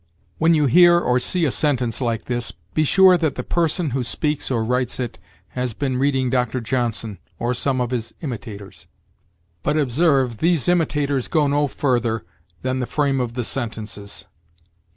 [0.39, 4.03] When you hear or see a sentence like this, be sure that the person who
[4.03, 6.59] speaks or writes it has been reading Dr.
[6.59, 8.87] Johnson, or some of his imitators.
[9.61, 12.25] But, observe, these imitators go no further
[12.63, 14.25] than the frame of the sentences.